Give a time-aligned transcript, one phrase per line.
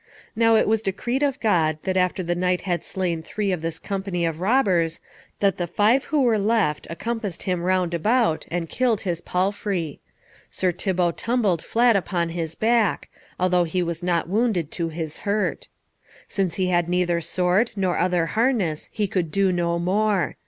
[0.35, 3.77] Now it was decreed of God that after the knight had slain three of this
[3.77, 4.99] company of robbers,
[5.41, 9.99] that the five who were left, encompassed him round about, and killed his palfrey.
[10.49, 13.09] Sir Thibault tumbled flat upon his back,
[13.39, 15.69] although he was not wounded to his hurt.
[16.27, 20.35] Since he had neither sword nor other harness he could do no more.